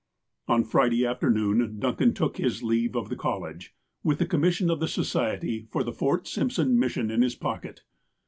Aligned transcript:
On 0.47 0.63
Friday 0.63 1.05
afternoon, 1.05 1.77
Duncan 1.79 2.15
took 2.15 2.37
his 2.37 2.63
leave 2.63 2.95
of 2.95 3.09
the 3.09 3.15
col 3.15 3.41
lege, 3.41 3.75
with 4.03 4.17
the 4.17 4.25
commission 4.25 4.71
of 4.71 4.79
the 4.79 4.87
Society 4.87 5.67
for 5.69 5.83
the 5.83 5.93
Fort 5.93 6.27
Simpson 6.27 6.79
mission 6.79 7.11
in 7.11 7.21
his 7.21 7.35
pocket. 7.35 7.81